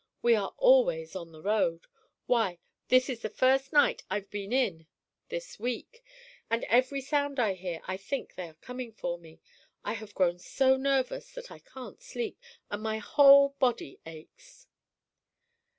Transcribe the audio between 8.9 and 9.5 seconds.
for me.